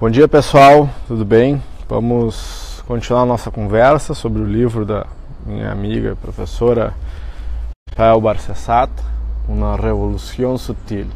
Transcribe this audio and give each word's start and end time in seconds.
Bom 0.00 0.10
dia 0.10 0.26
pessoal, 0.26 0.90
tudo 1.06 1.24
bem? 1.24 1.62
Vamos 1.88 2.82
continuar 2.84 3.24
nossa 3.24 3.48
conversa 3.48 4.12
sobre 4.12 4.42
o 4.42 4.44
livro 4.44 4.84
da 4.84 5.06
minha 5.46 5.70
amiga 5.70 6.16
professora 6.16 6.92
Rael 7.96 8.20
Barcessato, 8.20 9.04
Uma 9.48 9.76
Revolução 9.76 10.58
Sutil. 10.58 11.06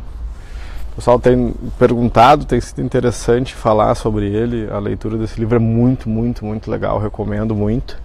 O 0.93 0.95
pessoal 0.95 1.19
tem 1.19 1.53
perguntado, 1.77 2.45
tem 2.45 2.61
sido 2.61 2.81
interessante 2.81 3.53
falar 3.53 3.97
sobre 3.97 4.27
ele. 4.27 4.71
A 4.71 4.79
leitura 4.79 5.19
desse 5.19 5.41
livro 5.41 5.57
é 5.57 5.59
muito, 5.59 6.09
muito, 6.09 6.45
muito 6.45 6.71
legal, 6.71 7.01
recomendo 7.01 7.57
muito. 7.57 8.01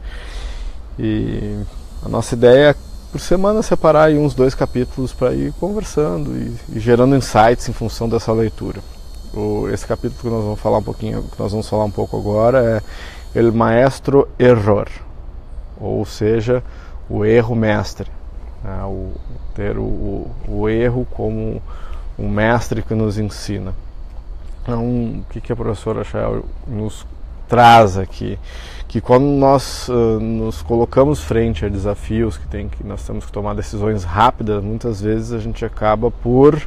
E 0.98 1.56
a 2.04 2.10
nossa 2.10 2.34
ideia 2.34 2.72
é 2.72 2.76
por 3.12 3.22
semana 3.22 3.62
separar 3.62 4.10
uns 4.10 4.34
dois 4.34 4.56
capítulos 4.56 5.14
para 5.14 5.36
ir 5.36 5.54
conversando 5.60 6.36
e, 6.36 6.56
e 6.76 6.80
gerando 6.80 7.16
insights 7.16 7.70
em 7.70 7.74
função 7.74 8.10
dessa 8.10 8.34
leitura 8.34 8.82
o, 9.34 9.68
esse 9.70 9.86
capítulo 9.86 10.22
que 10.22 10.30
nós 10.30 10.44
vamos 10.44 10.60
falar 10.60 10.78
um 10.78 10.84
pouquinho, 10.84 11.24
que 11.24 11.40
nós 11.40 11.52
vamos 11.52 11.68
falar 11.68 11.86
um 11.86 11.92
pouco 11.92 12.18
agora 12.18 12.82
é 13.34 13.40
El 13.40 13.52
Maestro 13.52 14.28
Error, 14.38 14.88
ou 15.80 16.06
seja, 16.06 16.64
o 17.10 17.26
erro 17.26 17.56
mestre, 17.56 18.10
né? 18.64 18.84
o, 18.86 19.12
ter 19.56 19.78
o, 19.78 20.28
o, 20.48 20.70
erro 20.70 21.08
como 21.12 21.62
um 22.18 22.30
mestre 22.30 22.82
que 22.82 22.94
nos 22.94 23.18
ensina. 23.18 23.74
Então, 24.62 24.86
o 24.86 25.26
que, 25.30 25.42
que 25.42 25.52
a 25.52 25.56
professora 25.56 26.04
Shael 26.04 26.46
nos 26.68 27.06
traz 27.50 27.98
aqui? 27.98 28.40
Que 28.88 29.02
quando 29.02 29.26
nós 29.26 29.90
uh, 29.90 30.20
nos 30.20 30.62
colocamos 30.62 31.22
frente 31.22 31.66
a 31.66 31.70
desafios 31.70 32.38
que, 32.38 32.48
tem, 32.48 32.70
que 32.70 32.84
nós 32.84 33.06
temos 33.06 33.26
que 33.26 33.32
tomar 33.32 33.56
decisões 33.56 34.04
rápidas, 34.04 34.64
muitas 34.64 35.02
vezes 35.02 35.34
a 35.34 35.40
gente 35.40 35.66
acaba 35.66 36.10
por 36.10 36.62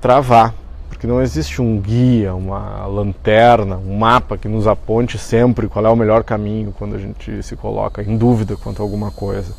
travar 0.00 0.54
porque 1.02 1.12
não 1.12 1.20
existe 1.20 1.60
um 1.60 1.80
guia, 1.80 2.32
uma 2.32 2.86
lanterna, 2.86 3.76
um 3.76 3.98
mapa 3.98 4.38
que 4.38 4.46
nos 4.46 4.68
aponte 4.68 5.18
sempre 5.18 5.66
qual 5.66 5.84
é 5.84 5.88
o 5.88 5.96
melhor 5.96 6.22
caminho 6.22 6.72
quando 6.78 6.94
a 6.94 6.98
gente 6.98 7.42
se 7.42 7.56
coloca 7.56 8.04
em 8.04 8.16
dúvida 8.16 8.56
quanto 8.56 8.80
a 8.80 8.84
alguma 8.84 9.10
coisa. 9.10 9.52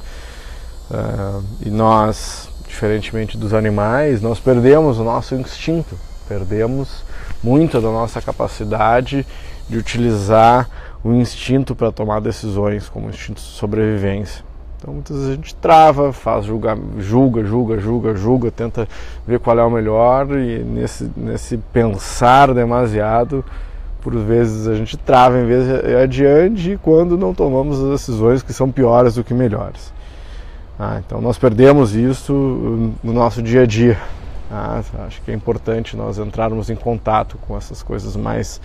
Uh, 0.89 1.43
e 1.65 1.69
nós, 1.69 2.47
diferentemente 2.65 3.37
dos 3.37 3.53
animais, 3.53 4.21
nós 4.21 4.39
perdemos 4.39 4.99
o 4.99 5.03
nosso 5.03 5.35
instinto, 5.35 5.99
perdemos 6.29 7.03
muito 7.43 7.81
da 7.81 7.89
nossa 7.89 8.21
capacidade 8.21 9.27
de 9.67 9.77
utilizar 9.77 10.69
o 11.03 11.11
instinto 11.11 11.75
para 11.75 11.91
tomar 11.91 12.21
decisões, 12.21 12.87
como 12.87 13.07
o 13.07 13.09
instinto 13.09 13.41
de 13.41 13.47
sobrevivência. 13.47 14.45
Então 14.83 14.95
muitas 14.95 15.15
vezes 15.15 15.31
a 15.31 15.35
gente 15.35 15.55
trava, 15.55 16.11
faz 16.11 16.43
julga, 16.43 16.77
julga, 16.99 17.45
julga, 17.45 17.79
julga, 17.79 18.15
julga, 18.15 18.51
tenta 18.51 18.85
ver 19.25 19.39
qual 19.39 19.57
é 19.57 19.63
o 19.63 19.71
melhor 19.71 20.37
e 20.37 20.61
nesse, 20.61 21.09
nesse 21.15 21.55
pensar 21.55 22.53
demasiado, 22.53 23.45
por 24.01 24.13
vezes 24.13 24.67
a 24.67 24.75
gente 24.75 24.97
trava 24.97 25.39
em 25.39 25.45
vez 25.45 25.65
de 25.65 25.95
adiante 25.95 26.79
quando 26.83 27.17
não 27.17 27.33
tomamos 27.33 27.81
as 27.81 27.91
decisões 27.91 28.43
que 28.43 28.51
são 28.51 28.69
piores 28.69 29.15
do 29.15 29.23
que 29.23 29.33
melhores. 29.33 29.93
Ah, 30.77 30.99
então 31.05 31.21
nós 31.21 31.37
perdemos 31.37 31.95
isso 31.95 32.33
no 33.01 33.13
nosso 33.13 33.41
dia 33.41 33.61
a 33.61 33.65
dia. 33.65 33.97
Ah, 34.51 34.81
acho 35.07 35.21
que 35.21 35.31
é 35.31 35.33
importante 35.33 35.95
nós 35.95 36.17
entrarmos 36.17 36.69
em 36.69 36.75
contato 36.75 37.37
com 37.47 37.55
essas 37.55 37.81
coisas 37.81 38.17
mais 38.17 38.59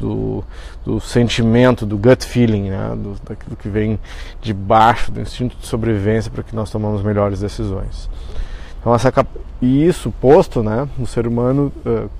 do, 0.00 0.42
do 0.84 0.98
sentimento, 0.98 1.84
do 1.84 1.96
gut 1.96 2.24
feeling, 2.24 2.70
né? 2.70 2.96
do, 2.96 3.16
daquilo 3.28 3.54
que 3.54 3.68
vem 3.68 3.98
de 4.40 4.54
baixo, 4.54 5.12
do 5.12 5.20
instinto 5.20 5.56
de 5.56 5.66
sobrevivência 5.66 6.30
para 6.30 6.42
que 6.42 6.56
nós 6.56 6.70
tomamos 6.70 7.02
melhores 7.02 7.40
decisões. 7.40 8.08
Então, 8.80 8.94
essa, 8.94 9.12
e 9.60 9.86
isso 9.86 10.10
posto, 10.10 10.62
né, 10.62 10.88
o 10.98 11.06
ser 11.06 11.26
humano, 11.26 11.70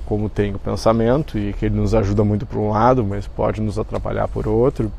como 0.05 0.29
tem 0.29 0.55
o 0.55 0.59
pensamento, 0.59 1.39
e 1.39 1.55
que 1.55 1.65
ele 1.65 1.75
nos 1.75 1.95
ajuda 1.95 2.23
muito 2.23 2.45
por 2.45 2.59
um 2.59 2.69
lado, 2.69 3.03
mas 3.03 3.27
pode 3.27 3.63
nos 3.63 3.79
atrapalhar 3.79 4.29
por 4.29 4.47
outro, 4.47 4.93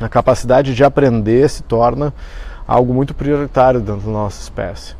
a 0.00 0.08
capacidade 0.08 0.74
de 0.74 0.82
aprender 0.82 1.48
se 1.50 1.62
torna 1.62 2.14
algo 2.66 2.94
muito 2.94 3.12
prioritário 3.12 3.80
dentro 3.80 4.06
da 4.06 4.12
nossa 4.12 4.40
espécie. 4.40 4.94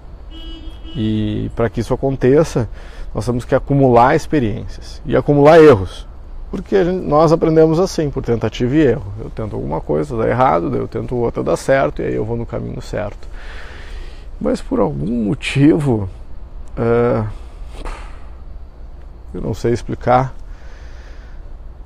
E 0.95 1.51
para 1.57 1.71
que 1.71 1.81
isso 1.81 1.95
aconteça, 1.95 2.69
nós 3.15 3.25
temos 3.25 3.45
que 3.47 3.55
acumular 3.55 4.15
experiências 4.15 5.01
e 5.07 5.17
acumular 5.17 5.59
erros. 5.59 6.07
Porque 6.51 6.85
gente, 6.85 7.07
nós 7.07 7.31
aprendemos 7.31 7.79
assim, 7.79 8.11
por 8.11 8.25
tentativa 8.25 8.75
e 8.75 8.81
erro. 8.81 9.13
Eu 9.21 9.31
tento 9.31 9.55
alguma 9.55 9.81
coisa, 9.81 10.17
dá 10.17 10.29
errado, 10.29 10.75
eu 10.75 10.89
tento 10.89 11.15
outra, 11.15 11.43
dá 11.43 11.57
certo, 11.57 12.03
e 12.03 12.07
aí 12.07 12.15
eu 12.15 12.25
vou 12.25 12.37
no 12.37 12.45
caminho 12.45 12.83
certo. 12.83 13.29
Mas 14.41 14.61
por 14.61 14.81
algum 14.81 15.25
motivo, 15.25 16.09
é, 16.77 17.25
eu 19.33 19.41
não 19.41 19.55
sei 19.55 19.73
explicar, 19.73 20.35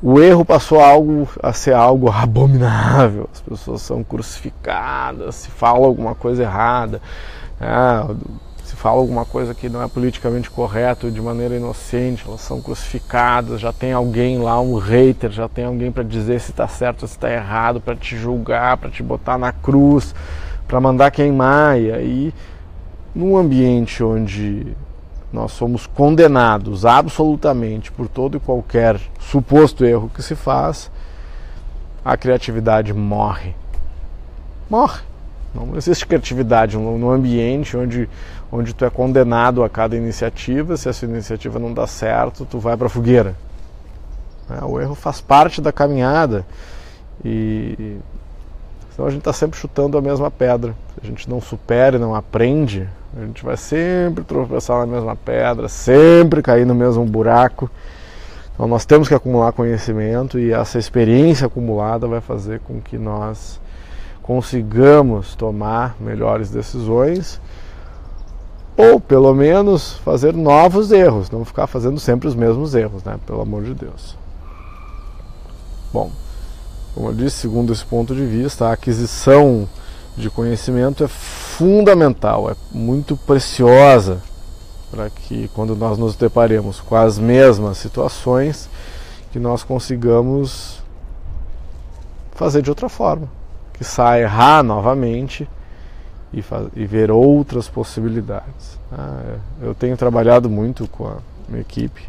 o 0.03 0.21
erro 0.21 0.45
passou 0.45 0.81
algo, 0.81 1.29
a 1.43 1.53
ser 1.53 1.75
algo 1.75 2.11
abominável. 2.11 3.29
As 3.33 3.41
pessoas 3.41 3.83
são 3.83 4.05
crucificadas, 4.05 5.35
se 5.35 5.51
fala 5.51 5.87
alguma 5.87 6.15
coisa 6.15 6.43
errada. 6.43 7.01
Ah, 7.61 8.15
se 8.75 8.81
fala 8.81 8.97
alguma 8.97 9.25
coisa 9.25 9.55
que 9.55 9.69
não 9.69 9.81
é 9.81 9.87
politicamente 9.87 10.51
correto 10.51 11.09
de 11.09 11.23
maneira 11.23 11.55
inocente, 11.55 12.25
elas 12.27 12.41
são 12.41 12.61
crucificadas, 12.61 13.61
já 13.61 13.73
tem 13.73 13.93
alguém 13.93 14.39
lá, 14.39 14.61
um 14.61 14.77
hater, 14.77 15.31
já 15.31 15.49
tem 15.49 15.65
alguém 15.65 15.93
para 15.93 16.03
dizer 16.03 16.41
se 16.41 16.51
está 16.51 16.67
certo 16.67 17.03
ou 17.03 17.09
se 17.09 17.15
está 17.15 17.31
errado, 17.31 17.81
para 17.81 17.95
te 17.95 18.17
julgar, 18.17 18.77
para 18.77 18.91
te 18.91 19.01
botar 19.01 19.39
na 19.39 19.53
cruz, 19.53 20.13
para 20.67 20.81
mandar 20.81 21.13
queimar. 21.13 21.81
E 21.81 21.93
aí, 21.93 22.34
num 23.15 23.37
ambiente 23.37 24.03
onde 24.03 24.77
nós 25.33 25.53
somos 25.53 25.87
condenados 25.87 26.84
absolutamente 26.84 27.93
por 27.93 28.09
todo 28.09 28.37
e 28.37 28.41
qualquer 28.41 29.01
suposto 29.21 29.84
erro 29.84 30.11
que 30.13 30.23
se 30.23 30.34
faz, 30.34 30.91
a 32.05 32.17
criatividade 32.17 32.93
morre. 32.93 33.55
Morre. 34.69 35.14
Não 35.54 35.76
existe 35.76 36.04
criatividade 36.06 36.76
num 36.76 37.10
ambiente 37.10 37.76
onde, 37.76 38.09
onde 38.50 38.75
tu 38.75 38.84
é 38.84 38.91
condenado 38.91 39.62
a 39.62 39.69
cada 39.69 39.97
iniciativa. 39.97 40.76
Se 40.76 40.88
essa 40.88 41.04
iniciativa 41.04 41.59
não 41.60 41.72
dá 41.72 41.87
certo, 41.87 42.44
tu 42.44 42.59
vai 42.59 42.76
para 42.76 42.88
a 42.88 42.91
fogueira. 42.91 43.37
É, 44.50 44.65
o 44.65 44.81
erro 44.81 44.94
faz 44.94 45.20
parte 45.20 45.60
da 45.60 45.72
caminhada 45.72 46.44
e 47.25 47.98
então 48.92 49.06
a 49.06 49.10
gente 49.10 49.20
está 49.20 49.32
sempre 49.32 49.59
chutando 49.59 49.98
a 49.98 50.03
mesma 50.03 50.31
pedra. 50.31 50.72
Se 50.94 51.00
a 51.03 51.06
gente 51.06 51.28
não 51.28 51.41
supera 51.41 51.97
e 51.97 51.98
não 51.98 52.15
aprende, 52.15 52.88
a 53.16 53.25
gente 53.25 53.44
vai 53.44 53.56
sempre 53.56 54.22
tropeçar 54.22 54.78
na 54.78 54.86
mesma 54.86 55.16
pedra, 55.16 55.69
sempre 55.69 56.41
cair 56.41 56.65
no 56.65 56.76
mesmo 56.76 57.04
buraco. 57.04 57.69
Então 58.54 58.69
nós 58.69 58.84
temos 58.84 59.09
que 59.09 59.15
acumular 59.15 59.50
conhecimento 59.50 60.38
e 60.38 60.53
essa 60.53 60.78
experiência 60.78 61.48
acumulada 61.48 62.06
vai 62.06 62.21
fazer 62.21 62.60
com 62.60 62.81
que 62.81 62.97
nós 62.97 63.60
consigamos 64.25 65.35
tomar 65.35 65.97
melhores 66.01 66.49
decisões 66.49 67.39
ou 68.75 68.99
pelo 68.99 69.35
menos 69.35 69.93
fazer 69.99 70.35
novos 70.35 70.91
erros, 70.91 71.31
não 71.31 71.45
ficar 71.45 71.67
fazendo 71.67 72.01
sempre 72.01 72.27
os 72.27 72.34
mesmos 72.34 72.75
erros, 72.75 73.05
né? 73.05 73.19
Pelo 73.27 73.43
amor 73.43 73.63
de 73.63 73.75
Deus. 73.75 74.17
Bom, 75.93 76.11
como 76.95 77.11
eu 77.11 77.15
disse, 77.15 77.37
segundo 77.37 77.73
esse 77.73 77.84
ponto 77.84 78.15
de 78.15 78.25
vista, 78.25 78.67
a 78.67 78.73
aquisição 78.73 79.69
de 80.17 80.31
conhecimento 80.31 81.05
é 81.05 81.09
fundamental, 81.09 82.51
é 82.51 82.57
muito 82.73 83.19
preciosa 83.19 84.23
para 84.91 85.11
que 85.11 85.49
quando 85.49 85.77
nós 85.77 85.99
nos 85.99 86.17
deparemos 86.17 86.81
com 86.81 86.97
as 86.97 87.19
mesmas 87.19 87.77
situações, 87.77 88.71
que 89.31 89.39
nós 89.39 89.63
consigamos 89.63 90.83
fazer 92.33 92.63
de 92.63 92.71
outra 92.71 92.89
forma 92.89 93.29
que 93.75 93.85
sai 93.85 94.23
errar 94.23 94.62
novamente 94.62 95.49
e, 96.33 96.43
e 96.75 96.87
ver 96.87 97.11
outras 97.11 97.69
possibilidades. 97.69 98.79
Ah, 98.91 99.37
eu 99.61 99.75
tenho 99.75 99.97
trabalhado 99.97 100.49
muito 100.49 100.89
com 100.89 101.07
a 101.07 101.17
minha 101.49 101.61
equipe, 101.61 102.03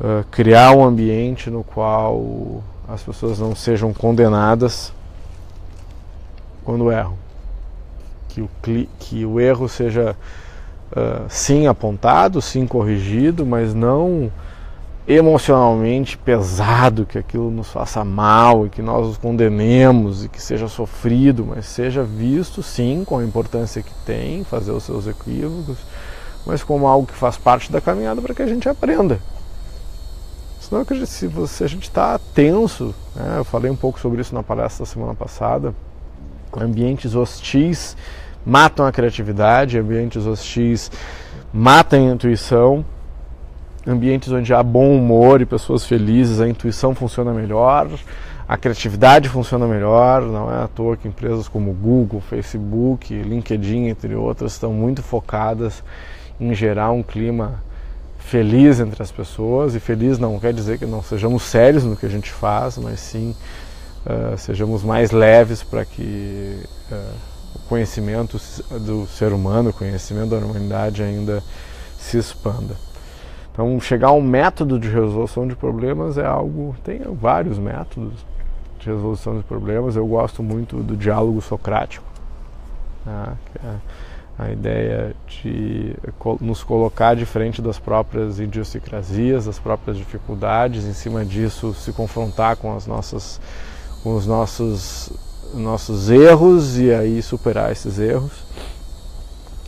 uh, 0.00 0.24
criar 0.30 0.72
um 0.72 0.84
ambiente 0.84 1.50
no 1.50 1.62
qual 1.62 2.62
as 2.88 3.02
pessoas 3.02 3.38
não 3.38 3.54
sejam 3.54 3.92
condenadas 3.92 4.92
quando 6.64 6.90
erram. 6.90 7.14
Que 8.28 8.40
o, 8.40 8.50
que 8.98 9.24
o 9.24 9.40
erro 9.40 9.68
seja 9.68 10.16
uh, 10.92 11.26
sim 11.28 11.66
apontado, 11.66 12.40
sim 12.40 12.66
corrigido, 12.66 13.44
mas 13.44 13.74
não 13.74 14.30
emocionalmente 15.06 16.16
pesado, 16.16 17.06
que 17.06 17.18
aquilo 17.18 17.50
nos 17.50 17.70
faça 17.70 18.04
mal 18.04 18.66
e 18.66 18.70
que 18.70 18.82
nós 18.82 19.06
os 19.06 19.16
condenemos 19.16 20.24
e 20.24 20.28
que 20.28 20.40
seja 20.40 20.68
sofrido, 20.68 21.44
mas 21.44 21.66
seja 21.66 22.02
visto 22.02 22.62
sim 22.62 23.02
com 23.04 23.18
a 23.18 23.24
importância 23.24 23.82
que 23.82 23.92
tem, 24.04 24.44
fazer 24.44 24.72
os 24.72 24.84
seus 24.84 25.06
equívocos, 25.06 25.78
mas 26.46 26.62
como 26.62 26.86
algo 26.86 27.06
que 27.06 27.14
faz 27.14 27.36
parte 27.36 27.72
da 27.72 27.80
caminhada 27.80 28.20
para 28.20 28.34
que 28.34 28.42
a 28.42 28.46
gente 28.46 28.68
aprenda. 28.68 29.18
Senão, 30.60 30.84
se 31.04 31.26
você, 31.26 31.64
a 31.64 31.68
gente 31.68 31.84
está 31.84 32.18
tenso, 32.32 32.94
né? 33.16 33.36
eu 33.38 33.44
falei 33.44 33.70
um 33.70 33.76
pouco 33.76 33.98
sobre 33.98 34.20
isso 34.20 34.34
na 34.34 34.42
palestra 34.42 34.84
da 34.84 34.90
semana 34.90 35.14
passada, 35.14 35.74
ambientes 36.56 37.14
hostis 37.14 37.96
matam 38.46 38.86
a 38.86 38.92
criatividade, 38.92 39.78
ambientes 39.78 40.26
hostis 40.26 40.90
matam 41.52 42.08
a 42.08 42.12
intuição, 42.12 42.84
ambientes 43.86 44.30
onde 44.30 44.52
há 44.52 44.62
bom 44.62 44.96
humor 44.96 45.40
e 45.40 45.46
pessoas 45.46 45.84
felizes, 45.86 46.40
a 46.40 46.48
intuição 46.48 46.94
funciona 46.94 47.32
melhor, 47.32 47.88
a 48.50 48.56
criatividade 48.56 49.28
funciona 49.28 49.66
melhor. 49.66 50.22
Não 50.22 50.50
é 50.52 50.64
à 50.64 50.68
toa 50.68 50.96
que 50.96 51.06
empresas 51.06 51.48
como 51.48 51.72
Google, 51.72 52.20
Facebook, 52.20 53.14
LinkedIn, 53.14 53.86
entre 53.86 54.14
outras, 54.14 54.52
estão 54.52 54.72
muito 54.72 55.02
focadas 55.02 55.82
em 56.40 56.52
gerar 56.54 56.90
um 56.90 57.02
clima 57.02 57.62
feliz 58.18 58.80
entre 58.80 59.02
as 59.02 59.12
pessoas. 59.12 59.74
E 59.74 59.80
feliz 59.80 60.18
não 60.18 60.38
quer 60.38 60.52
dizer 60.52 60.78
que 60.78 60.86
não 60.86 61.02
sejamos 61.02 61.44
sérios 61.44 61.84
no 61.84 61.96
que 61.96 62.06
a 62.06 62.08
gente 62.08 62.30
faz, 62.30 62.76
mas 62.76 62.98
sim 63.00 63.34
uh, 64.04 64.36
sejamos 64.36 64.82
mais 64.82 65.10
leves 65.10 65.62
para 65.62 65.84
que 65.84 66.60
uh, 66.90 67.14
o 67.54 67.58
conhecimento 67.68 68.40
do 68.80 69.06
ser 69.06 69.32
humano, 69.32 69.70
o 69.70 69.72
conhecimento 69.72 70.30
da 70.30 70.38
humanidade 70.38 71.02
ainda 71.02 71.42
se 71.98 72.18
expanda. 72.18 72.89
Então, 73.52 73.80
chegar 73.80 74.08
a 74.08 74.12
um 74.12 74.22
método 74.22 74.78
de 74.78 74.88
resolução 74.88 75.46
de 75.46 75.54
problemas 75.54 76.16
é 76.16 76.24
algo. 76.24 76.74
Tem 76.84 77.00
vários 77.20 77.58
métodos 77.58 78.14
de 78.78 78.86
resolução 78.88 79.36
de 79.36 79.44
problemas. 79.44 79.96
Eu 79.96 80.06
gosto 80.06 80.42
muito 80.42 80.76
do 80.76 80.96
diálogo 80.96 81.40
socrático, 81.40 82.04
né? 83.04 83.36
é 83.64 83.74
a 84.40 84.50
ideia 84.50 85.14
de 85.26 85.94
nos 86.40 86.64
colocar 86.64 87.14
de 87.14 87.26
frente 87.26 87.60
das 87.60 87.78
próprias 87.78 88.40
idiosincrasias, 88.40 89.44
das 89.44 89.58
próprias 89.58 89.98
dificuldades, 89.98 90.86
em 90.86 90.94
cima 90.94 91.26
disso 91.26 91.74
se 91.74 91.92
confrontar 91.92 92.56
com 92.56 92.74
as 92.74 92.86
nossas, 92.86 93.38
com 94.02 94.16
os 94.16 94.26
nossos, 94.26 95.12
nossos 95.52 96.08
erros 96.08 96.78
e 96.78 96.90
aí 96.90 97.20
superar 97.20 97.70
esses 97.70 97.98
erros. 97.98 98.32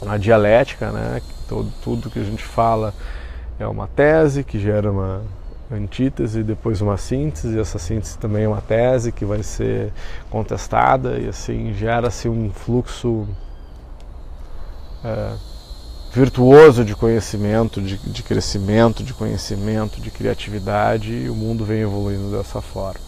A 0.06 0.16
dialética, 0.16 0.90
né? 0.90 1.20
Todo, 1.46 1.70
tudo 1.84 2.10
que 2.10 2.18
a 2.18 2.24
gente 2.24 2.42
fala 2.42 2.94
é 3.62 3.66
uma 3.66 3.86
tese 3.86 4.44
que 4.44 4.58
gera 4.58 4.90
uma 4.90 5.22
antítese 5.70 6.42
depois 6.42 6.80
uma 6.80 6.96
síntese, 6.96 7.56
e 7.56 7.60
essa 7.60 7.78
síntese 7.78 8.18
também 8.18 8.44
é 8.44 8.48
uma 8.48 8.60
tese 8.60 9.10
que 9.10 9.24
vai 9.24 9.42
ser 9.42 9.92
contestada 10.28 11.18
e 11.18 11.28
assim 11.28 11.72
gera-se 11.72 12.28
um 12.28 12.50
fluxo 12.50 13.26
é, 15.04 15.32
virtuoso 16.12 16.84
de 16.84 16.94
conhecimento, 16.94 17.80
de, 17.80 17.96
de 17.96 18.22
crescimento, 18.22 19.02
de 19.02 19.14
conhecimento, 19.14 20.00
de 20.00 20.10
criatividade 20.10 21.12
e 21.12 21.30
o 21.30 21.34
mundo 21.34 21.64
vem 21.64 21.80
evoluindo 21.80 22.36
dessa 22.36 22.60
forma. 22.60 23.00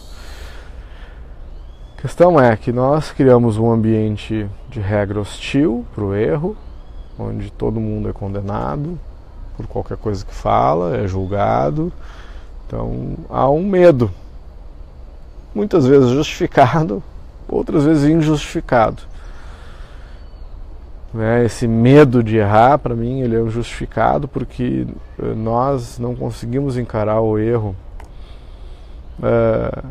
A 1.97 2.01
questão 2.01 2.39
é 2.39 2.55
que 2.55 2.71
nós 2.71 3.11
criamos 3.11 3.57
um 3.57 3.71
ambiente 3.71 4.47
de 4.69 4.79
regra 4.79 5.19
hostil 5.19 5.85
para 5.93 6.03
o 6.03 6.15
erro, 6.15 6.57
onde 7.17 7.51
todo 7.51 7.79
mundo 7.79 8.09
é 8.09 8.13
condenado, 8.13 8.99
por 9.55 9.67
qualquer 9.67 9.97
coisa 9.97 10.25
que 10.25 10.33
fala, 10.33 10.97
é 10.97 11.07
julgado. 11.07 11.91
Então 12.67 13.15
há 13.29 13.49
um 13.49 13.63
medo, 13.63 14.11
muitas 15.53 15.85
vezes 15.85 16.09
justificado, 16.09 17.01
outras 17.47 17.83
vezes 17.83 18.09
injustificado. 18.09 19.03
Né? 21.13 21.45
Esse 21.45 21.67
medo 21.67 22.21
de 22.21 22.37
errar, 22.37 22.77
para 22.77 22.93
mim, 22.93 23.21
ele 23.21 23.35
é 23.35 23.49
justificado 23.49 24.27
porque 24.27 24.85
eh, 25.17 25.33
nós 25.33 25.97
não 25.97 26.13
conseguimos 26.13 26.77
encarar 26.77 27.21
o 27.21 27.39
erro 27.39 27.73
é, 29.23 29.83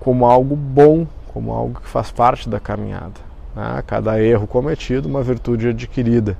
como 0.00 0.26
algo 0.26 0.56
bom, 0.56 1.06
como 1.32 1.52
algo 1.52 1.80
que 1.80 1.88
faz 1.88 2.10
parte 2.10 2.48
da 2.48 2.58
caminhada. 2.58 3.20
Né? 3.54 3.82
Cada 3.86 4.20
erro 4.20 4.46
cometido, 4.46 5.08
uma 5.08 5.22
virtude 5.22 5.68
adquirida. 5.68 6.36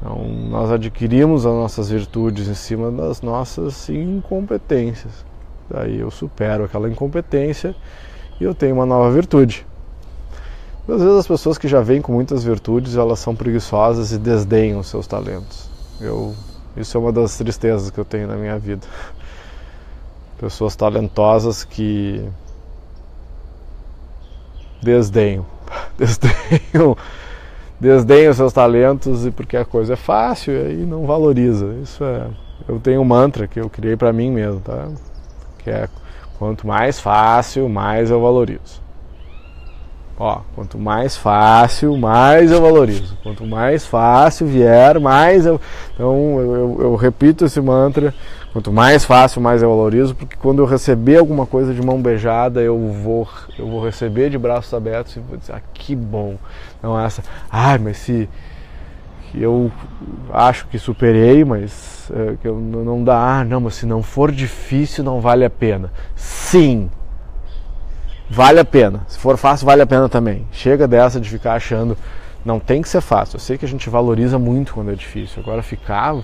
Então, 0.00 0.26
nós 0.48 0.70
adquirimos 0.70 1.44
as 1.44 1.52
nossas 1.52 1.90
virtudes 1.90 2.48
em 2.48 2.54
cima 2.54 2.90
das 2.90 3.20
nossas 3.20 3.88
incompetências. 3.90 5.24
Daí 5.68 6.00
eu 6.00 6.10
supero 6.10 6.64
aquela 6.64 6.88
incompetência 6.88 7.76
e 8.40 8.44
eu 8.44 8.54
tenho 8.54 8.74
uma 8.74 8.86
nova 8.86 9.10
virtude. 9.12 9.66
Às 10.88 11.02
vezes 11.02 11.18
as 11.18 11.26
pessoas 11.26 11.58
que 11.58 11.68
já 11.68 11.80
vêm 11.80 12.00
com 12.00 12.12
muitas 12.12 12.42
virtudes, 12.42 12.96
elas 12.96 13.18
são 13.20 13.36
preguiçosas 13.36 14.10
e 14.10 14.18
desdenham 14.18 14.80
os 14.80 14.88
seus 14.88 15.06
talentos. 15.06 15.68
Eu, 16.00 16.34
isso 16.76 16.96
é 16.96 17.00
uma 17.00 17.12
das 17.12 17.36
tristezas 17.36 17.90
que 17.90 17.98
eu 17.98 18.04
tenho 18.04 18.26
na 18.26 18.36
minha 18.36 18.58
vida. 18.58 18.86
Pessoas 20.38 20.74
talentosas 20.74 21.62
que 21.62 22.26
desdenham, 24.82 25.44
desdenham 25.98 26.96
desdenha 27.80 28.30
os 28.30 28.36
seus 28.36 28.52
talentos 28.52 29.24
e 29.24 29.30
porque 29.30 29.56
a 29.56 29.64
coisa 29.64 29.94
é 29.94 29.96
fácil 29.96 30.52
e 30.52 30.66
aí 30.66 30.86
não 30.86 31.06
valoriza. 31.06 31.74
Isso 31.82 32.04
é, 32.04 32.26
eu 32.68 32.78
tenho 32.78 33.00
um 33.00 33.04
mantra 33.04 33.46
que 33.46 33.58
eu 33.58 33.70
criei 33.70 33.96
para 33.96 34.12
mim 34.12 34.30
mesmo, 34.30 34.60
tá? 34.60 34.88
Que 35.58 35.70
é 35.70 35.88
quanto 36.38 36.66
mais 36.66 37.00
fácil, 37.00 37.68
mais 37.68 38.10
eu 38.10 38.20
valorizo. 38.20 38.80
Ó, 40.18 40.40
quanto 40.54 40.78
mais 40.78 41.16
fácil, 41.16 41.96
mais 41.96 42.52
eu 42.52 42.60
valorizo. 42.60 43.16
Quanto 43.22 43.46
mais 43.46 43.86
fácil 43.86 44.46
vier, 44.46 45.00
mais 45.00 45.46
eu. 45.46 45.58
Então 45.94 46.38
eu, 46.38 46.54
eu, 46.54 46.76
eu 46.80 46.94
repito 46.94 47.46
esse 47.46 47.58
mantra 47.58 48.12
Quanto 48.52 48.72
mais 48.72 49.04
fácil, 49.04 49.40
mais 49.40 49.62
eu 49.62 49.70
valorizo, 49.70 50.14
porque 50.14 50.36
quando 50.36 50.60
eu 50.60 50.66
receber 50.66 51.18
alguma 51.18 51.46
coisa 51.46 51.72
de 51.72 51.80
mão 51.80 52.02
beijada, 52.02 52.60
eu 52.60 52.76
vou, 52.88 53.28
eu 53.56 53.68
vou 53.68 53.84
receber 53.84 54.28
de 54.28 54.36
braços 54.36 54.74
abertos 54.74 55.14
e 55.14 55.20
vou 55.20 55.36
dizer, 55.36 55.52
ah, 55.52 55.60
que 55.72 55.94
bom. 55.94 56.36
Não 56.82 56.98
é 56.98 57.04
essa, 57.04 57.22
ah, 57.48 57.78
mas 57.78 57.98
se 57.98 58.28
eu 59.32 59.70
acho 60.32 60.66
que 60.66 60.80
superei, 60.80 61.44
mas 61.44 62.10
é, 62.12 62.36
que 62.42 62.48
eu 62.48 62.56
não 62.58 63.04
dá, 63.04 63.40
ah, 63.40 63.44
não, 63.44 63.60
mas 63.60 63.76
se 63.76 63.86
não 63.86 64.02
for 64.02 64.32
difícil, 64.32 65.04
não 65.04 65.20
vale 65.20 65.44
a 65.44 65.50
pena. 65.50 65.92
Sim, 66.16 66.90
vale 68.28 68.58
a 68.58 68.64
pena. 68.64 69.02
Se 69.06 69.16
for 69.16 69.36
fácil, 69.36 69.64
vale 69.64 69.82
a 69.82 69.86
pena 69.86 70.08
também. 70.08 70.44
Chega 70.50 70.88
dessa 70.88 71.20
de 71.20 71.30
ficar 71.30 71.52
achando, 71.52 71.96
não 72.44 72.58
tem 72.58 72.82
que 72.82 72.88
ser 72.88 73.00
fácil. 73.00 73.36
Eu 73.36 73.40
sei 73.40 73.56
que 73.56 73.64
a 73.64 73.68
gente 73.68 73.88
valoriza 73.88 74.40
muito 74.40 74.74
quando 74.74 74.90
é 74.90 74.94
difícil. 74.94 75.40
Agora 75.40 75.62
ficar 75.62 76.16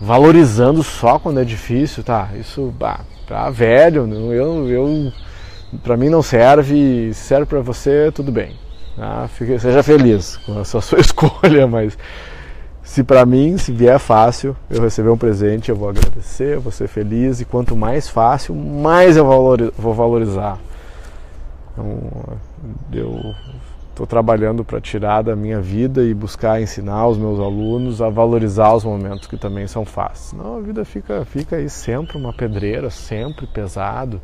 valorizando 0.00 0.82
só 0.82 1.18
quando 1.18 1.40
é 1.40 1.44
difícil, 1.44 2.02
tá? 2.02 2.30
Isso, 2.38 2.72
bah, 2.78 3.00
tá 3.26 3.48
velho, 3.50 4.06
eu, 4.32 4.68
eu 4.68 5.12
para 5.82 5.96
mim 5.96 6.08
não 6.08 6.22
serve, 6.22 7.12
se 7.12 7.20
serve 7.20 7.46
para 7.46 7.60
você, 7.60 8.10
tudo 8.12 8.30
bem. 8.30 8.56
Tá? 8.96 9.28
Fique, 9.28 9.58
seja 9.58 9.82
feliz 9.82 10.36
com 10.38 10.58
a 10.58 10.64
sua, 10.64 10.80
sua 10.82 11.00
escolha, 11.00 11.66
mas 11.66 11.96
se 12.82 13.02
para 13.02 13.26
mim, 13.26 13.58
se 13.58 13.72
vier 13.72 13.98
fácil, 13.98 14.56
eu 14.70 14.80
receber 14.80 15.10
um 15.10 15.18
presente, 15.18 15.70
eu 15.70 15.76
vou 15.76 15.88
agradecer, 15.88 16.54
eu 16.54 16.60
vou 16.60 16.72
ser 16.72 16.88
feliz 16.88 17.40
e 17.40 17.44
quanto 17.44 17.76
mais 17.76 18.08
fácil, 18.08 18.54
mais 18.54 19.16
eu 19.16 19.24
vou 19.76 19.92
valorizar. 19.92 20.58
Então, 21.72 22.00
eu 22.92 23.34
estou 23.96 24.06
trabalhando 24.06 24.62
para 24.62 24.78
tirar 24.78 25.22
da 25.22 25.34
minha 25.34 25.58
vida 25.58 26.04
e 26.04 26.12
buscar 26.12 26.60
ensinar 26.60 27.06
os 27.06 27.16
meus 27.16 27.40
alunos 27.40 28.02
a 28.02 28.10
valorizar 28.10 28.74
os 28.74 28.84
momentos 28.84 29.26
que 29.26 29.38
também 29.38 29.66
são 29.66 29.86
fáceis. 29.86 30.34
Não, 30.34 30.58
a 30.58 30.60
vida 30.60 30.84
fica, 30.84 31.24
fica 31.24 31.56
aí 31.56 31.70
sempre 31.70 32.18
uma 32.18 32.30
pedreira, 32.30 32.90
sempre 32.90 33.46
pesado. 33.46 34.20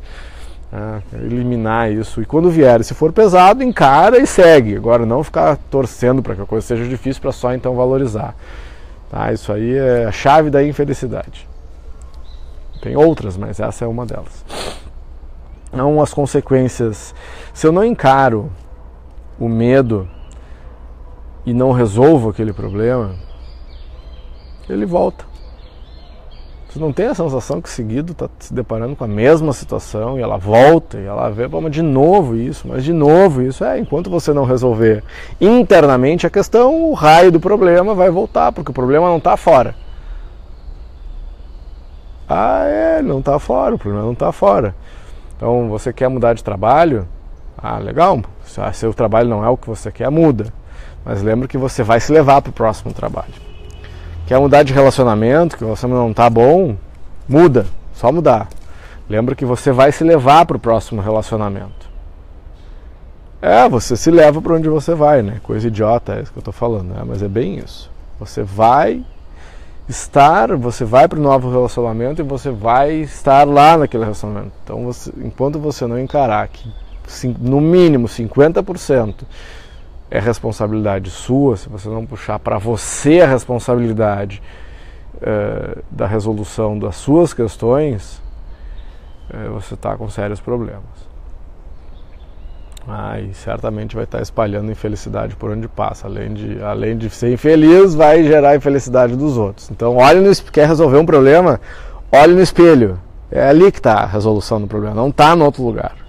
Né? 0.71 1.01
eliminar 1.13 1.91
isso. 1.91 2.21
E 2.21 2.25
quando 2.25 2.51
vier, 2.51 2.83
se 2.83 2.93
for 2.93 3.11
pesado, 3.11 3.63
encara 3.63 4.19
e 4.19 4.27
segue. 4.27 4.75
Agora, 4.75 5.07
não 5.07 5.23
ficar 5.23 5.57
torcendo 5.71 6.21
para 6.21 6.35
que 6.35 6.41
a 6.41 6.45
coisa 6.45 6.65
seja 6.65 6.87
difícil 6.87 7.21
para 7.21 7.31
só 7.31 7.51
então 7.51 7.75
valorizar. 7.75 8.35
Tá? 9.09 9.33
Isso 9.33 9.51
aí 9.51 9.75
é 9.75 10.05
a 10.05 10.11
chave 10.11 10.51
da 10.51 10.63
infelicidade. 10.63 11.47
Tem 12.79 12.95
outras, 12.95 13.37
mas 13.37 13.59
essa 13.59 13.85
é 13.85 13.87
uma 13.87 14.05
delas. 14.05 14.45
Não 15.71 15.99
as 15.99 16.13
consequências. 16.13 17.15
Se 17.53 17.65
eu 17.65 17.71
não 17.71 17.83
encaro 17.83 18.51
o 19.39 19.47
medo 19.47 20.07
e 21.45 21.53
não 21.53 21.71
resolvo 21.71 22.29
aquele 22.29 22.53
problema, 22.53 23.15
ele 24.69 24.85
volta. 24.85 25.25
Você 26.73 26.79
não 26.79 26.91
tem 26.91 27.05
a 27.05 27.13
sensação 27.13 27.61
que 27.61 27.69
seguido 27.69 28.13
está 28.13 28.27
se 28.39 28.51
deparando 28.51 28.95
com 28.95 29.03
a 29.03 29.07
mesma 29.07 29.53
situação 29.53 30.17
e 30.17 30.23
ela 30.23 30.37
volta 30.37 30.97
e 30.97 31.05
ela 31.05 31.29
vê, 31.29 31.47
mas 31.47 31.71
de 31.71 31.83
novo 31.83 32.35
isso, 32.35 32.67
mas 32.67 32.83
de 32.83 32.91
novo 32.91 33.43
isso. 33.43 33.63
É, 33.63 33.77
enquanto 33.77 34.09
você 34.09 34.33
não 34.33 34.43
resolver 34.43 35.03
internamente 35.39 36.25
a 36.25 36.31
questão, 36.31 36.89
o 36.89 36.93
raio 36.93 37.31
do 37.31 37.39
problema 37.39 37.93
vai 37.93 38.09
voltar, 38.09 38.51
porque 38.51 38.71
o 38.71 38.73
problema 38.73 39.07
não 39.07 39.17
está 39.17 39.37
fora. 39.37 39.75
Ah, 42.27 42.63
é, 42.65 43.01
não 43.03 43.19
está 43.19 43.37
fora, 43.37 43.75
o 43.75 43.77
problema 43.77 44.05
não 44.05 44.13
está 44.13 44.31
fora. 44.31 44.73
Então, 45.37 45.69
você 45.69 45.93
quer 45.93 46.07
mudar 46.07 46.33
de 46.33 46.43
trabalho? 46.43 47.07
Ah, 47.63 47.77
legal. 47.77 48.21
Se 48.43 48.59
seu 48.73 48.93
trabalho 48.93 49.29
não 49.29 49.45
é 49.45 49.47
o 49.47 49.55
que 49.55 49.67
você 49.67 49.89
quer, 49.89 50.11
muda. 50.11 50.51
Mas 51.05 51.21
lembra 51.21 51.47
que 51.47 51.57
você 51.57 51.81
vai 51.81 52.01
se 52.01 52.11
levar 52.11 52.41
para 52.41 52.49
o 52.49 52.53
próximo 52.53 52.93
trabalho. 52.93 53.33
Quer 54.27 54.37
mudar 54.37 54.63
de 54.63 54.73
relacionamento, 54.73 55.57
que 55.57 55.63
você 55.63 55.87
não 55.87 56.11
está 56.11 56.29
bom, 56.29 56.75
muda. 57.27 57.65
Só 57.93 58.11
mudar. 58.11 58.49
Lembra 59.09 59.33
que 59.33 59.45
você 59.45 59.71
vai 59.71 59.93
se 59.93 60.03
levar 60.03 60.45
para 60.45 60.57
o 60.57 60.59
próximo 60.59 61.01
relacionamento. 61.01 61.89
É, 63.41 63.67
você 63.69 63.95
se 63.95 64.11
leva 64.11 64.41
para 64.41 64.55
onde 64.55 64.67
você 64.67 64.93
vai, 64.93 65.21
né? 65.21 65.39
Coisa 65.43 65.67
idiota 65.67 66.15
é 66.15 66.21
isso 66.21 66.31
que 66.31 66.39
eu 66.39 66.41
estou 66.41 66.53
falando, 66.53 66.93
né? 66.93 67.03
mas 67.05 67.23
é 67.23 67.27
bem 67.29 67.59
isso. 67.59 67.89
Você 68.19 68.43
vai 68.43 69.05
estar, 69.87 70.55
você 70.55 70.83
vai 70.83 71.07
para 71.07 71.19
o 71.19 71.21
novo 71.21 71.49
relacionamento 71.49 72.21
e 72.21 72.25
você 72.25 72.49
vai 72.49 72.93
estar 72.95 73.47
lá 73.47 73.77
naquele 73.77 74.03
relacionamento. 74.03 74.51
Então, 74.63 74.83
você, 74.85 75.11
enquanto 75.17 75.59
você 75.59 75.85
não 75.85 75.99
encarar 75.99 76.47
que 76.47 76.69
no 77.39 77.59
mínimo 77.59 78.07
50% 78.07 79.23
é 80.13 80.19
responsabilidade 80.19 81.09
sua, 81.09 81.57
se 81.57 81.67
você 81.67 81.89
não 81.89 82.05
puxar 82.05 82.37
para 82.37 82.59
você 82.59 83.21
a 83.21 83.27
responsabilidade 83.27 84.43
uh, 85.15 85.81
da 85.89 86.05
resolução 86.05 86.77
das 86.77 86.95
suas 86.97 87.33
questões, 87.33 88.21
uh, 89.33 89.53
você 89.53 89.73
está 89.73 89.97
com 89.97 90.07
sérios 90.09 90.39
problemas. 90.39 90.83
Ah, 92.87 93.19
e 93.19 93.33
certamente 93.33 93.95
vai 93.95 94.03
estar 94.03 94.17
tá 94.17 94.21
espalhando 94.21 94.69
infelicidade 94.69 95.35
por 95.35 95.49
onde 95.49 95.67
passa. 95.67 96.05
Além 96.05 96.33
de, 96.33 96.61
além 96.61 96.97
de 96.97 97.09
ser 97.09 97.31
infeliz, 97.31 97.95
vai 97.95 98.23
gerar 98.23 98.55
infelicidade 98.55 99.15
dos 99.15 99.37
outros. 99.37 99.71
Então, 99.71 99.95
olhe 99.95 100.19
no 100.19 100.31
quer 100.51 100.67
resolver 100.67 100.97
um 100.97 101.05
problema, 101.05 101.61
olhe 102.11 102.33
no 102.33 102.41
espelho. 102.41 102.99
É 103.31 103.47
ali 103.47 103.71
que 103.71 103.79
está 103.79 103.95
a 104.01 104.05
resolução 104.05 104.61
do 104.61 104.67
problema, 104.67 104.93
não 104.93 105.09
está 105.09 105.35
no 105.35 105.45
outro 105.45 105.63
lugar. 105.63 106.02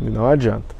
E 0.00 0.10
não 0.10 0.26
adianta. 0.26 0.76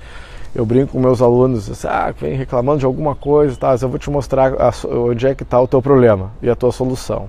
Eu 0.54 0.64
brinco 0.64 0.92
com 0.92 1.00
meus 1.00 1.20
alunos, 1.20 1.70
assim, 1.70 1.86
ah, 1.86 2.12
vem 2.18 2.34
reclamando 2.34 2.78
de 2.78 2.86
alguma 2.86 3.14
coisa, 3.14 3.56
tá, 3.56 3.76
eu 3.80 3.88
vou 3.88 3.98
te 3.98 4.10
mostrar 4.10 4.54
a, 4.54 4.72
onde 4.88 5.26
é 5.26 5.34
que 5.34 5.42
está 5.42 5.60
o 5.60 5.68
teu 5.68 5.82
problema 5.82 6.30
e 6.42 6.48
a 6.48 6.56
tua 6.56 6.72
solução. 6.72 7.28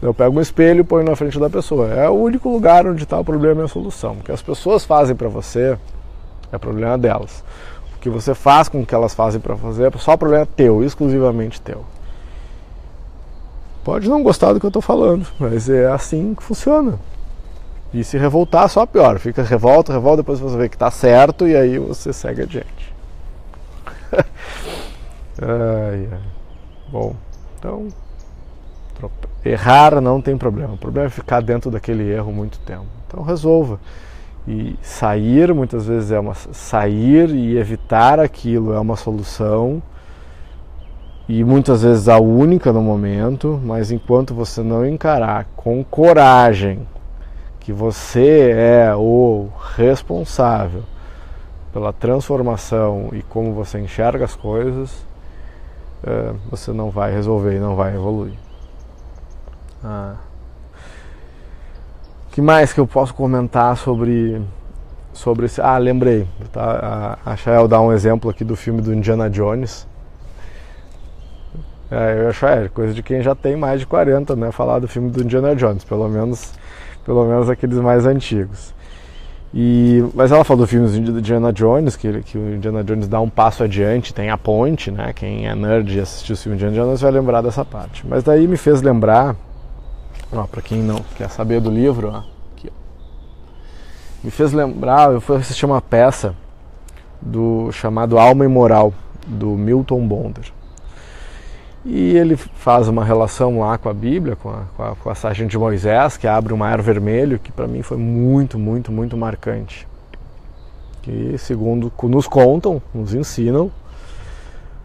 Eu 0.00 0.12
pego 0.12 0.38
um 0.38 0.40
espelho 0.40 0.80
e 0.80 0.84
ponho 0.84 1.04
na 1.04 1.16
frente 1.16 1.38
da 1.38 1.48
pessoa. 1.48 1.88
É 1.88 2.08
o 2.08 2.14
único 2.14 2.48
lugar 2.48 2.86
onde 2.86 3.04
está 3.04 3.18
o 3.18 3.24
problema 3.24 3.62
e 3.62 3.64
a 3.64 3.68
solução. 3.68 4.12
O 4.12 4.22
que 4.22 4.32
as 4.32 4.42
pessoas 4.42 4.84
fazem 4.84 5.14
para 5.14 5.28
você 5.28 5.78
é 6.52 6.58
problema 6.58 6.98
delas. 6.98 7.44
O 7.96 8.00
que 8.00 8.10
você 8.10 8.34
faz 8.34 8.68
com 8.68 8.82
o 8.82 8.86
que 8.86 8.94
elas 8.94 9.14
fazem 9.14 9.40
para 9.40 9.56
fazer 9.56 9.94
é 9.94 9.98
só 9.98 10.16
problema 10.16 10.46
teu, 10.46 10.84
exclusivamente 10.84 11.60
teu. 11.60 11.84
Pode 13.82 14.08
não 14.08 14.22
gostar 14.22 14.52
do 14.52 14.60
que 14.60 14.66
eu 14.66 14.68
estou 14.68 14.82
falando, 14.82 15.26
mas 15.38 15.68
é 15.68 15.86
assim 15.86 16.34
que 16.34 16.42
funciona. 16.42 16.98
E 17.94 18.02
se 18.02 18.18
revoltar, 18.18 18.68
só 18.68 18.84
pior. 18.84 19.20
Fica 19.20 19.40
revolta, 19.40 19.92
revolta, 19.92 20.16
depois 20.16 20.40
você 20.40 20.56
vê 20.56 20.68
que 20.68 20.74
está 20.74 20.90
certo 20.90 21.46
e 21.46 21.56
aí 21.56 21.78
você 21.78 22.12
segue 22.12 22.42
adiante. 22.42 22.92
ai, 25.40 26.08
ai. 26.10 26.20
Bom, 26.90 27.14
então, 27.56 27.86
errar 29.44 30.00
não 30.00 30.20
tem 30.20 30.36
problema. 30.36 30.74
O 30.74 30.76
problema 30.76 31.06
é 31.06 31.10
ficar 31.10 31.40
dentro 31.40 31.70
daquele 31.70 32.10
erro 32.10 32.32
muito 32.32 32.58
tempo. 32.58 32.86
Então 33.06 33.22
resolva. 33.22 33.78
E 34.46 34.76
sair 34.82 35.54
muitas 35.54 35.86
vezes 35.86 36.10
é 36.10 36.18
uma 36.18 36.34
sair 36.34 37.30
e 37.30 37.56
evitar 37.56 38.18
aquilo 38.18 38.74
é 38.74 38.80
uma 38.80 38.96
solução 38.96 39.80
e 41.28 41.42
muitas 41.44 41.82
vezes 41.82 42.08
a 42.08 42.18
única 42.18 42.72
no 42.72 42.82
momento, 42.82 43.58
mas 43.64 43.90
enquanto 43.90 44.34
você 44.34 44.62
não 44.62 44.84
encarar 44.84 45.46
com 45.56 45.82
coragem 45.82 46.86
que 47.64 47.72
você 47.72 48.52
é 48.52 48.94
o 48.94 49.48
responsável 49.74 50.84
pela 51.72 51.92
transformação 51.92 53.08
e 53.12 53.22
como 53.22 53.52
você 53.52 53.80
enxerga 53.80 54.24
as 54.24 54.36
coisas, 54.36 55.04
é, 56.06 56.32
você 56.48 56.72
não 56.72 56.90
vai 56.90 57.12
resolver 57.12 57.56
e 57.56 57.58
não 57.58 57.74
vai 57.74 57.94
evoluir. 57.94 58.34
Ah 59.82 60.14
que 62.34 62.42
mais 62.42 62.72
que 62.72 62.80
eu 62.80 62.86
posso 62.86 63.14
comentar 63.14 63.76
sobre 63.76 64.42
sobre 65.12 65.46
esse? 65.46 65.60
Ah, 65.60 65.78
lembrei. 65.78 66.26
Tá? 66.52 67.16
A, 67.24 67.36
Chael 67.36 67.68
dá 67.68 67.80
um 67.80 67.92
exemplo 67.92 68.28
aqui 68.28 68.42
do 68.42 68.56
filme 68.56 68.82
do 68.82 68.92
Indiana 68.92 69.30
Jones. 69.30 69.86
É, 71.88 72.22
eu 72.24 72.30
acho 72.30 72.44
é 72.44 72.68
coisa 72.68 72.92
de 72.92 73.04
quem 73.04 73.22
já 73.22 73.36
tem 73.36 73.54
mais 73.54 73.78
de 73.78 73.86
40, 73.86 74.34
né? 74.34 74.50
Falar 74.50 74.80
do 74.80 74.88
filme 74.88 75.10
do 75.10 75.22
Indiana 75.22 75.54
Jones, 75.54 75.84
pelo 75.84 76.08
menos, 76.08 76.52
pelo 77.04 77.24
menos 77.26 77.48
aqueles 77.48 77.78
mais 77.78 78.06
antigos. 78.06 78.74
E, 79.56 80.04
mas 80.14 80.32
ela 80.32 80.42
falou 80.42 80.64
do 80.64 80.68
filme 80.68 80.88
do 80.88 81.18
Indiana 81.18 81.52
Jones, 81.52 81.94
que, 81.94 82.22
que 82.22 82.36
o 82.36 82.54
Indiana 82.56 82.82
Jones 82.82 83.06
dá 83.06 83.20
um 83.20 83.30
passo 83.30 83.62
adiante, 83.62 84.12
tem 84.12 84.28
a 84.28 84.36
ponte, 84.36 84.90
né? 84.90 85.12
Quem 85.12 85.46
é 85.46 85.54
nerd 85.54 85.96
e 85.96 86.00
assistiu 86.00 86.34
o 86.34 86.36
filme 86.36 86.58
do 86.58 86.66
Indiana 86.66 86.88
Jones 86.88 87.00
vai 87.00 87.12
lembrar 87.12 87.40
dessa 87.40 87.64
parte. 87.64 88.04
Mas 88.04 88.24
daí 88.24 88.48
me 88.48 88.56
fez 88.56 88.82
lembrar 88.82 89.36
para 90.50 90.60
quem 90.60 90.82
não 90.82 91.00
quer 91.16 91.30
saber 91.30 91.60
do 91.60 91.70
livro, 91.70 92.10
ó, 92.12 92.24
aqui, 92.52 92.68
ó. 92.68 94.24
me 94.24 94.30
fez 94.32 94.52
lembrar, 94.52 95.12
eu 95.12 95.20
fui 95.20 95.36
assistir 95.36 95.64
uma 95.64 95.80
peça 95.80 96.34
do 97.22 97.70
chamado 97.70 98.18
Alma 98.18 98.44
e 98.44 98.48
Moral, 98.48 98.92
do 99.24 99.50
Milton 99.50 100.04
Bonder. 100.06 100.52
E 101.84 102.16
ele 102.16 102.36
faz 102.36 102.88
uma 102.88 103.04
relação 103.04 103.60
lá 103.60 103.76
com 103.76 103.90
a 103.90 103.94
Bíblia, 103.94 104.36
com 104.36 104.48
a, 104.48 104.62
com 104.74 104.82
a, 104.82 104.96
passagem 104.96 105.46
de 105.46 105.58
Moisés, 105.58 106.16
que 106.16 106.26
abre 106.26 106.54
o 106.54 106.56
mar 106.56 106.80
vermelho, 106.80 107.38
que 107.38 107.52
para 107.52 107.66
mim 107.66 107.82
foi 107.82 107.98
muito, 107.98 108.58
muito, 108.58 108.90
muito 108.90 109.16
marcante. 109.16 109.86
Que, 111.02 111.36
segundo 111.36 111.92
nos 112.04 112.26
contam, 112.26 112.80
nos 112.94 113.12
ensinam, 113.12 113.70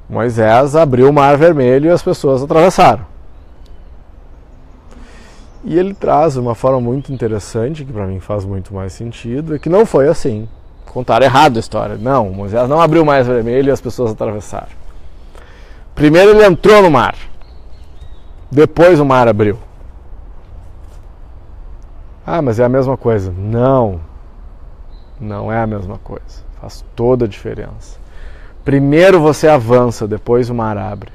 Moisés 0.10 0.76
abriu 0.76 1.10
o 1.10 1.14
mar 1.14 1.38
vermelho 1.38 1.86
e 1.86 1.90
as 1.90 2.02
pessoas 2.02 2.44
atravessaram. 2.44 3.06
E 5.64 5.78
ele 5.78 5.94
traz 5.94 6.36
uma 6.36 6.56
forma 6.56 6.82
muito 6.82 7.14
interessante, 7.14 7.86
que 7.86 7.94
para 7.94 8.08
mim 8.08 8.20
faz 8.20 8.44
muito 8.44 8.74
mais 8.74 8.92
sentido, 8.92 9.56
é 9.56 9.60
que 9.60 9.70
não 9.70 9.86
foi 9.86 10.10
assim. 10.10 10.50
Contaram 10.86 11.26
errado 11.26 11.58
a 11.58 11.60
história. 11.60 11.96
Não, 11.96 12.30
Moisés 12.30 12.68
não 12.68 12.82
abriu 12.82 13.06
mais 13.06 13.26
vermelho 13.26 13.70
e 13.70 13.72
as 13.72 13.80
pessoas 13.80 14.12
atravessaram. 14.12 14.89
Primeiro 16.00 16.32
ele 16.32 16.46
entrou 16.46 16.82
no 16.82 16.90
mar. 16.90 17.14
Depois 18.50 19.02
o 19.02 19.06
mar 19.06 19.28
abriu. 19.28 19.60
Ah, 22.26 22.42
mas 22.42 22.58
é 22.58 22.64
a 22.64 22.70
mesma 22.70 22.96
coisa. 22.96 23.34
Não. 23.38 24.00
Não 25.20 25.52
é 25.52 25.62
a 25.62 25.68
mesma 25.68 25.98
coisa. 25.98 26.46
Faz 26.62 26.86
toda 26.96 27.26
a 27.26 27.28
diferença. 27.28 28.00
Primeiro 28.64 29.20
você 29.20 29.50
avança, 29.50 30.08
depois 30.08 30.50
o 30.50 30.56
mar 30.56 30.78
abre. 30.78 31.12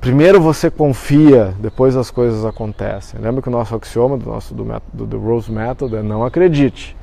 Primeiro 0.00 0.40
você 0.40 0.70
confia, 0.70 1.54
depois 1.58 1.94
as 1.94 2.10
coisas 2.10 2.42
acontecem. 2.42 3.20
Lembra 3.20 3.42
que 3.42 3.48
o 3.48 3.52
nosso 3.52 3.76
axioma 3.76 4.16
do 4.16 4.30
nosso 4.30 4.54
do, 4.54 4.64
do, 4.94 5.18
Rose 5.18 5.52
Method 5.52 5.94
é 5.94 6.02
não 6.02 6.24
acredite, 6.24 6.96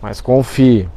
mas 0.00 0.18
confie. 0.18 0.88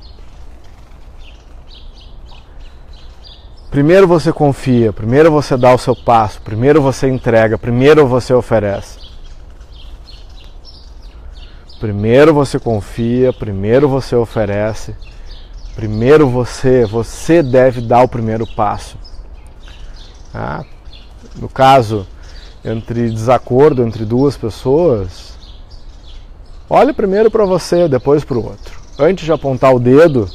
Primeiro 3.75 4.07
você 4.07 4.31
confia, 4.31 4.93
primeiro 4.93 5.29
você 5.29 5.57
dá 5.57 5.73
o 5.73 5.77
seu 5.77 5.93
passo, 5.93 6.41
primeiro 6.41 6.81
você 6.81 7.09
entrega, 7.09 7.57
primeiro 7.57 8.07
você 8.07 8.33
oferece. 8.33 8.99
Primeiro 11.77 12.33
você 12.33 12.57
confia, 12.57 13.33
primeiro 13.33 13.89
você 13.89 14.15
oferece, 14.15 14.95
primeiro 15.75 16.29
você, 16.29 16.85
você 16.85 17.43
deve 17.43 17.81
dar 17.81 18.03
o 18.03 18.07
primeiro 18.07 18.47
passo. 18.47 18.97
Ah, 20.33 20.63
no 21.35 21.49
caso 21.49 22.07
entre 22.63 23.09
desacordo 23.09 23.83
entre 23.83 24.05
duas 24.05 24.37
pessoas, 24.37 25.37
olhe 26.69 26.93
primeiro 26.93 27.29
para 27.29 27.43
você, 27.43 27.89
depois 27.89 28.23
para 28.23 28.37
o 28.37 28.45
outro. 28.45 28.79
Antes 28.97 29.25
de 29.25 29.33
apontar 29.33 29.75
o 29.75 29.81
dedo, 29.81 30.29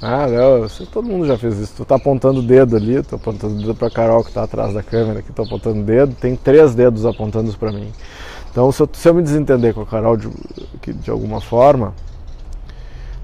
ah, 0.00 0.26
Léo, 0.26 0.68
todo 0.92 1.08
mundo 1.08 1.26
já 1.26 1.36
fez 1.36 1.58
isso. 1.58 1.74
Tu 1.76 1.84
tá 1.84 1.96
apontando 1.96 2.38
o 2.38 2.42
dedo 2.42 2.76
ali, 2.76 3.02
tô 3.02 3.16
apontando 3.16 3.54
o 3.54 3.58
dedo 3.58 3.74
para 3.74 3.90
Carol 3.90 4.22
que 4.22 4.30
está 4.30 4.44
atrás 4.44 4.72
da 4.72 4.82
câmera, 4.82 5.22
que 5.22 5.32
tô 5.32 5.42
apontando 5.42 5.80
o 5.80 5.82
dedo, 5.82 6.14
tem 6.14 6.36
três 6.36 6.74
dedos 6.74 7.04
apontando 7.04 7.52
para 7.56 7.72
mim. 7.72 7.90
Então, 8.50 8.70
se 8.70 8.80
eu, 8.80 8.88
se 8.92 9.08
eu, 9.08 9.14
me 9.14 9.22
desentender 9.22 9.74
com 9.74 9.82
a 9.82 9.86
Carol 9.86 10.16
de, 10.16 10.28
de 10.84 11.10
alguma 11.10 11.40
forma, 11.40 11.94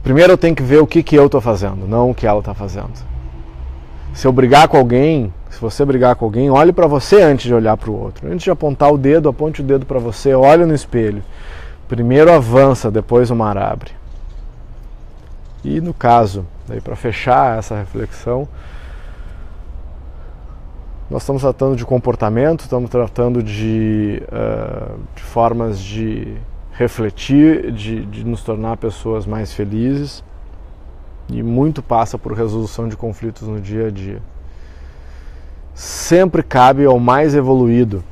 primeiro 0.03 0.33
eu 0.33 0.39
tenho 0.39 0.55
que 0.55 0.63
ver 0.63 0.81
o 0.81 0.87
que, 0.87 1.03
que 1.03 1.15
eu 1.15 1.27
estou 1.27 1.41
fazendo, 1.41 1.87
não 1.87 2.11
o 2.11 2.15
que 2.15 2.27
ela 2.27 2.41
está 2.41 2.55
fazendo. 2.55 2.93
Se 4.13 4.27
eu 4.27 4.33
brigar 4.33 4.69
com 4.69 4.77
alguém, 4.77 5.33
se 5.51 5.61
você 5.61 5.85
brigar 5.85 6.17
com 6.17 6.25
alguém, 6.25 6.51
olhe 6.51 6.73
para 6.73 6.87
você 6.87 7.23
antes 7.23 7.47
de 7.47 7.55
olhar 7.55 7.77
para 7.77 7.91
o 7.91 8.01
outro. 8.01 8.29
Antes 8.29 8.45
de 8.45 8.51
apontar 8.51 8.93
o 8.93 8.99
dedo, 8.99 9.29
aponte 9.29 9.61
o 9.61 9.65
dedo 9.65 9.87
para 9.87 9.99
você, 9.99 10.35
olhe 10.35 10.65
no 10.65 10.75
espelho. 10.75 11.23
Primeiro 11.89 12.33
avança, 12.33 12.91
depois 12.91 13.31
o 13.31 13.37
mar 13.37 13.57
abre. 13.57 13.93
E 15.65 15.81
no 15.81 15.95
caso, 15.95 16.47
para 16.83 16.97
fechar 16.97 17.59
essa 17.59 17.77
reflexão, 17.77 18.49
nós 21.11 21.23
estamos 21.23 21.43
tratando 21.43 21.77
de 21.77 21.85
comportamento, 21.85 22.61
estamos 22.61 22.89
tratando 22.91 23.43
de, 23.43 24.23
uh, 24.29 24.99
de 25.15 25.23
formas 25.23 25.79
de 25.79 26.37
refletir, 26.73 27.71
de, 27.73 28.05
de 28.07 28.25
nos 28.25 28.43
tornar 28.43 28.77
pessoas 28.79 29.27
mais 29.27 29.53
felizes 29.53 30.25
e 31.29 31.43
muito 31.43 31.83
passa 31.83 32.19
por 32.19 32.33
resolução 32.33 32.89
de 32.89 32.97
conflitos 32.97 33.47
no 33.47 33.61
dia 33.61 33.89
a 33.89 33.91
dia 33.91 34.21
sempre 35.75 36.43
cabe 36.43 36.85
ao 36.85 37.01
mais 37.01 37.35
evoluído, 37.35 38.03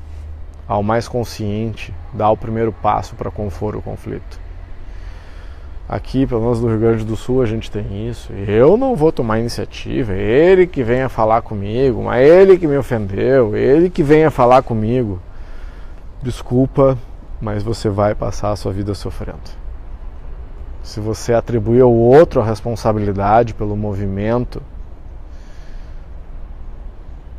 ao 0.66 0.82
mais 0.82 1.06
consciente, 1.06 1.94
dar 2.12 2.30
o 2.30 2.36
primeiro 2.36 2.72
passo 2.72 3.14
para 3.14 3.30
compor 3.30 3.76
o 3.76 3.82
conflito. 3.82 4.41
Aqui, 5.88 6.26
pelo 6.26 6.40
menos 6.40 6.60
no 6.60 6.68
Rio 6.68 6.78
Grande 6.78 7.04
do 7.04 7.16
Sul, 7.16 7.42
a 7.42 7.46
gente 7.46 7.70
tem 7.70 8.08
isso. 8.08 8.32
Eu 8.32 8.76
não 8.76 8.96
vou 8.96 9.12
tomar 9.12 9.38
iniciativa, 9.38 10.12
ele 10.12 10.66
que 10.66 10.82
venha 10.82 11.08
falar 11.08 11.42
comigo, 11.42 12.02
mas 12.02 12.26
ele 12.26 12.56
que 12.56 12.66
me 12.66 12.76
ofendeu, 12.76 13.56
ele 13.56 13.90
que 13.90 14.02
venha 14.02 14.30
falar 14.30 14.62
comigo. 14.62 15.20
desculpa, 16.22 16.96
mas 17.40 17.64
você 17.64 17.88
vai 17.88 18.14
passar 18.14 18.52
a 18.52 18.56
sua 18.56 18.72
vida 18.72 18.94
sofrendo. 18.94 19.40
Se 20.82 21.00
você 21.00 21.34
atribuir 21.34 21.80
ao 21.80 21.92
outro 21.92 22.40
a 22.40 22.44
responsabilidade 22.44 23.52
pelo 23.52 23.76
movimento 23.76 24.62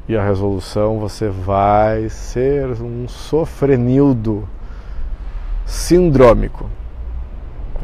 e 0.08 0.16
a 0.18 0.24
resolução, 0.24 1.00
você 1.00 1.30
vai 1.30 2.10
ser 2.10 2.68
um 2.82 3.08
sofrenildo 3.08 4.48
sindrômico. 5.66 6.70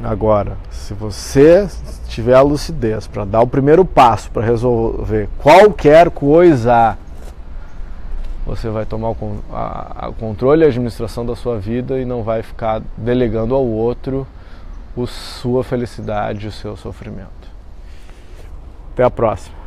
Agora, 0.03 0.57
se 0.71 0.93
você 0.93 1.67
tiver 2.07 2.33
a 2.33 2.41
lucidez 2.41 3.05
para 3.05 3.25
dar 3.25 3.41
o 3.41 3.47
primeiro 3.47 3.83
passo 3.83 4.31
para 4.31 4.45
resolver 4.45 5.27
qualquer 5.37 6.09
coisa, 6.09 6.97
você 8.45 8.69
vai 8.69 8.85
tomar 8.85 9.09
o, 9.09 9.15
controle 10.17 10.63
e 10.63 10.65
a 10.65 10.67
administração 10.67 11.25
da 11.25 11.35
sua 11.35 11.59
vida 11.59 11.99
e 11.99 12.05
não 12.05 12.23
vai 12.23 12.41
ficar 12.41 12.81
delegando 12.97 13.53
ao 13.53 13.65
outro 13.65 14.25
a 14.97 15.05
sua 15.05 15.63
felicidade, 15.63 16.47
o 16.47 16.51
seu 16.51 16.75
sofrimento. 16.75 17.29
Até 18.93 19.03
a 19.03 19.09
próxima. 19.09 19.58